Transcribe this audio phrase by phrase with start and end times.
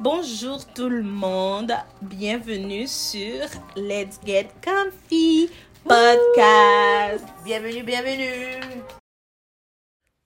[0.00, 5.50] Bonjour tout le monde, bienvenue sur Let's Get Comfy
[5.82, 7.24] Podcast.
[7.44, 8.60] Bienvenue, bienvenue.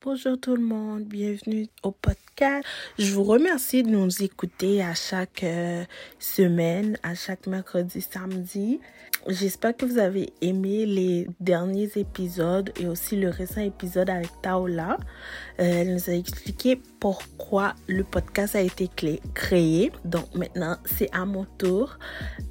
[0.04, 2.68] Bonjour tout le monde, bienvenue au podcast.
[2.98, 5.84] Je vous remercie de nous écouter à chaque euh,
[6.18, 8.78] semaine, à chaque mercredi, samedi.
[9.28, 14.96] J'espère que vous avez aimé les derniers épisodes et aussi le récent épisode avec Taola.
[15.60, 18.90] Euh, elle nous a expliqué pourquoi le podcast a été
[19.32, 19.92] créé.
[20.04, 21.98] Donc maintenant, c'est à mon tour.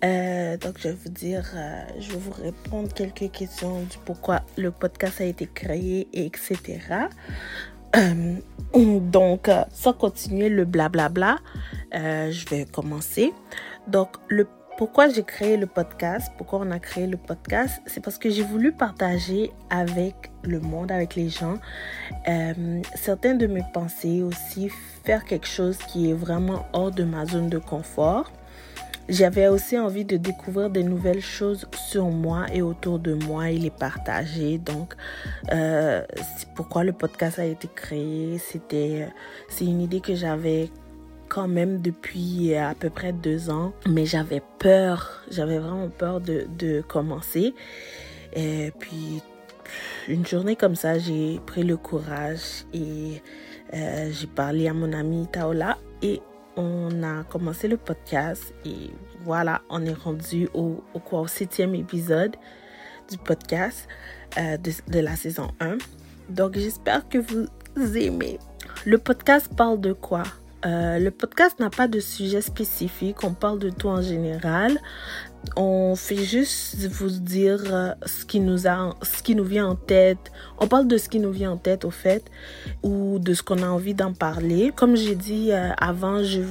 [0.06, 4.40] Euh, donc je vais vous dire, euh, je vais vous répondre quelques questions du pourquoi
[4.58, 6.80] le podcast a été créé, etc.
[8.74, 11.38] donc, sans continuer le blablabla,
[11.92, 13.34] je vais commencer.
[13.88, 14.46] Donc, le
[14.78, 18.44] pourquoi j'ai créé le podcast, pourquoi on a créé le podcast, c'est parce que j'ai
[18.44, 21.58] voulu partager avec le monde, avec les gens,
[22.28, 24.70] euh, certaines de mes pensées aussi,
[25.04, 28.32] faire quelque chose qui est vraiment hors de ma zone de confort.
[29.10, 33.58] J'avais aussi envie de découvrir des nouvelles choses sur moi et autour de moi et
[33.58, 34.58] les partager.
[34.58, 34.96] Donc,
[35.52, 36.04] euh,
[36.38, 38.38] c'est pourquoi le podcast a été créé.
[38.38, 39.10] C'était,
[39.50, 40.70] c'est une idée que j'avais
[41.32, 46.46] quand même depuis à peu près deux ans, mais j'avais peur, j'avais vraiment peur de,
[46.60, 47.56] de commencer.
[48.34, 49.22] Et puis,
[50.10, 53.22] une journée comme ça, j'ai pris le courage et
[53.74, 56.22] euh, j'ai parlé à mon ami Taola et
[56.58, 58.92] on a commencé le podcast et
[59.24, 62.36] voilà, on est rendu au, au, quoi, au septième épisode
[63.10, 63.88] du podcast
[64.38, 65.78] euh, de, de la saison 1.
[66.28, 68.38] Donc j'espère que vous aimez.
[68.86, 70.24] Le podcast parle de quoi?
[70.66, 74.80] Euh, le podcast n'a pas de sujet spécifique, on parle de tout en général.
[75.56, 78.58] On fait juste vous dire euh, ce qui nous
[79.44, 80.32] vient en tête.
[80.60, 82.24] On parle de ce qui nous vient en tête au fait,
[82.84, 84.72] ou de ce qu'on a envie d'en parler.
[84.76, 86.42] Comme j'ai dit euh, avant, je,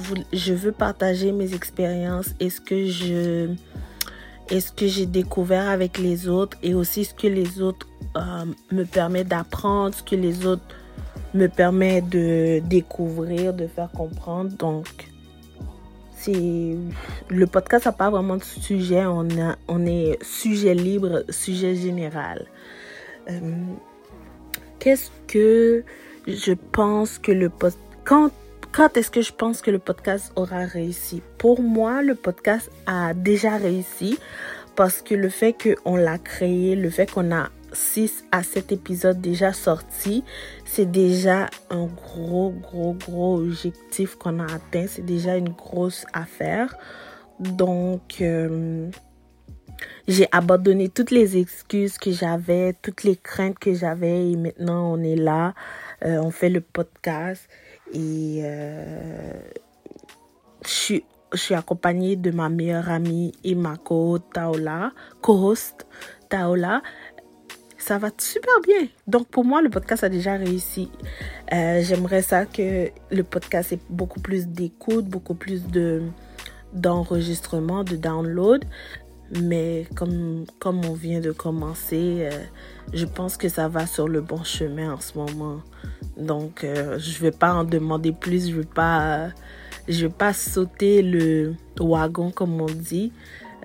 [0.53, 2.87] veux partager mes expériences et ce que
[4.87, 7.87] j'ai découvert avec les autres et aussi ce que les autres
[8.73, 10.65] me permettent d'apprendre, ce que les autres
[11.33, 14.51] me permet de découvrir, de faire comprendre.
[14.51, 14.87] Donc,
[16.13, 16.75] c'est
[17.29, 19.05] le podcast n'a pas vraiment de sujet.
[19.05, 22.45] On, a, on est sujet libre, sujet général.
[23.29, 23.39] Euh,
[24.79, 25.83] qu'est-ce que
[26.27, 27.79] je pense que le podcast...
[28.03, 28.31] Quand,
[28.71, 31.21] quand est-ce que je pense que le podcast aura réussi?
[31.37, 34.17] Pour moi, le podcast a déjà réussi
[34.75, 39.21] parce que le fait qu'on l'a créé, le fait qu'on a 6 à 7 épisodes
[39.21, 40.23] déjà sortis,
[40.65, 44.85] c'est déjà un gros, gros, gros objectif qu'on a atteint.
[44.87, 46.75] C'est déjà une grosse affaire.
[47.39, 48.89] Donc, euh,
[50.07, 55.01] j'ai abandonné toutes les excuses que j'avais, toutes les craintes que j'avais et maintenant on
[55.03, 55.53] est là.
[56.03, 57.47] Euh, on fait le podcast
[57.93, 59.39] et euh,
[60.63, 60.99] je
[61.33, 65.87] suis accompagnée de ma meilleure amie et ma co-host Taola, co-host
[66.29, 66.81] Taola
[67.81, 68.87] ça va super bien.
[69.07, 70.91] Donc pour moi, le podcast a déjà réussi.
[71.51, 76.03] Euh, j'aimerais ça que le podcast ait beaucoup plus d'écoute, beaucoup plus de
[76.73, 78.63] d'enregistrement, de download.
[79.41, 82.43] Mais comme, comme on vient de commencer, euh,
[82.93, 85.61] je pense que ça va sur le bon chemin en ce moment.
[86.17, 89.29] Donc euh, je vais pas en demander plus, je vais pas,
[89.87, 93.11] vais pas sauter le wagon comme on dit.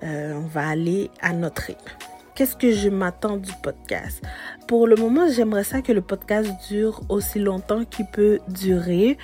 [0.01, 4.23] on va aller à notre rythme qu'est-ce que je m'attends du podcast?
[4.67, 9.17] Pour le moment, j'aimerais ça que le podcast dure aussi longtemps qu'il peut durer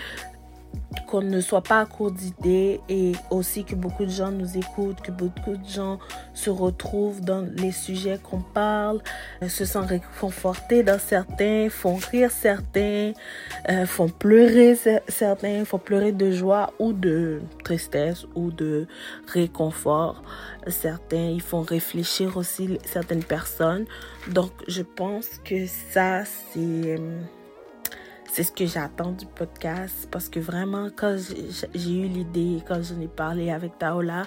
[1.07, 5.01] qu'on ne soit pas à court d'idées et aussi que beaucoup de gens nous écoutent,
[5.01, 5.99] que beaucoup de gens
[6.33, 9.01] se retrouvent dans les sujets qu'on parle,
[9.41, 13.13] euh, se sentent réconfortés dans certains, font rire certains,
[13.69, 14.75] euh, font pleurer
[15.07, 18.87] certains, font pleurer de joie ou de tristesse ou de
[19.27, 20.23] réconfort.
[20.67, 23.85] Certains, ils font réfléchir aussi certaines personnes.
[24.31, 27.19] Donc, je pense que ça, c'est euh,
[28.33, 31.15] c'est ce que j'attends du podcast parce que vraiment, quand
[31.75, 34.23] j'ai eu l'idée, quand j'en ai parlé avec Taola,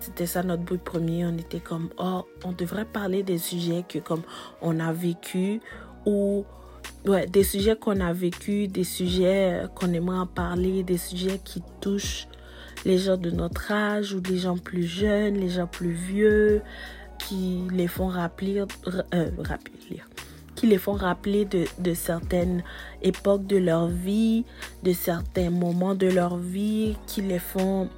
[0.00, 1.26] c'était ça notre but premier.
[1.26, 4.22] On était comme, oh, on devrait parler des sujets que comme
[4.62, 5.60] on a vécu
[6.06, 6.46] ou
[7.04, 12.28] des sujets qu'on a vécu, des sujets qu'on aimerait en parler, des sujets qui touchent
[12.86, 16.62] les gens de notre âge ou les gens plus jeunes, les gens plus vieux,
[17.18, 18.64] qui les font rappeler,
[19.12, 20.02] euh, rappeler,
[20.66, 22.62] les font rappeler de, de, certaines
[23.02, 24.44] époques de leur vie,
[24.82, 27.88] de certains moments de leur vie, qui les font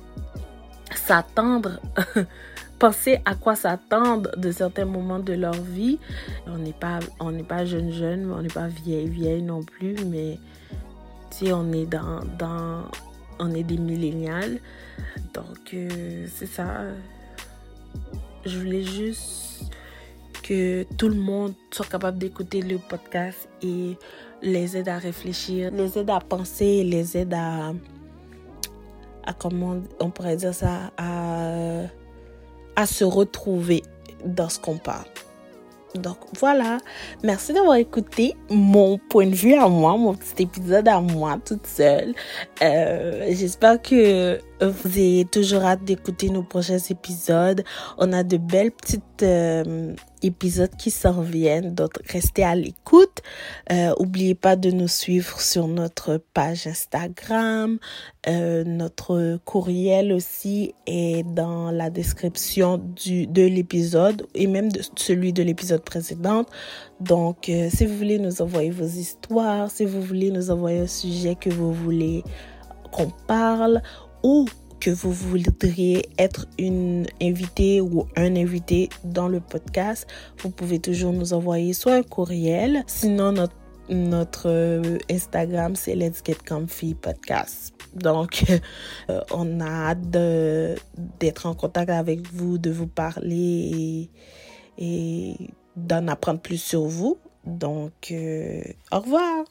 [0.94, 1.80] s'attendre,
[2.78, 5.98] penser à quoi s'attendre de certains moments de leur vie.
[6.46, 9.96] On n'est pas, on n'est pas jeune jeune, on n'est pas vieille vieille non plus,
[10.06, 10.38] mais
[11.30, 12.84] si on est dans, dans
[13.38, 14.58] on est des millénials.
[15.32, 16.84] Donc, euh, c'est ça.
[18.44, 19.64] Je voulais juste
[20.44, 23.96] que tout le monde soit capable d'écouter le podcast et
[24.42, 27.72] les aide à réfléchir, les aide à penser, les aide à,
[29.26, 31.84] à comment on pourrait dire ça, à,
[32.76, 33.82] à se retrouver
[34.24, 35.08] dans ce qu'on parle.
[35.94, 36.78] Donc voilà,
[37.22, 41.68] merci d'avoir écouté mon point de vue à moi, mon petit épisode à moi toute
[41.68, 42.14] seule.
[42.62, 47.62] Euh, J'espère que vous avez toujours hâte d'écouter nos prochains épisodes.
[47.96, 53.22] On a de belles petites euh, épisodes qui s'en viennent, donc restez à l'écoute.
[53.70, 57.78] Euh, oubliez pas de nous suivre sur notre page Instagram.
[58.26, 65.32] Euh, notre courriel aussi est dans la description du, de l'épisode et même de celui
[65.32, 66.46] de l'épisode précédent.
[67.00, 70.86] Donc, euh, si vous voulez nous envoyer vos histoires, si vous voulez nous envoyer un
[70.86, 72.24] sujet que vous voulez
[72.92, 73.82] qu'on parle
[74.22, 74.46] ou
[74.84, 80.06] que vous voudriez être une invitée ou un invité dans le podcast,
[80.40, 83.54] vous pouvez toujours nous envoyer soit un courriel, sinon notre,
[83.88, 87.74] notre euh, Instagram c'est Let's Get Comfy Podcast.
[87.94, 88.44] Donc,
[89.08, 90.10] euh, on a hâte
[91.18, 94.10] d'être en contact avec vous, de vous parler
[94.76, 95.34] et,
[95.76, 97.16] d'en apprendre plus sur vous.
[97.46, 98.60] Donc, euh,
[98.92, 99.44] au revoir.